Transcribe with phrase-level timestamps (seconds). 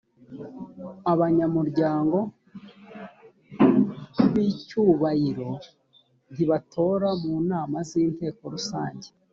[1.11, 2.17] abanyamuryango
[4.31, 5.51] b’icyubairo
[6.33, 9.07] ntibatora mu nama z’inteko rusange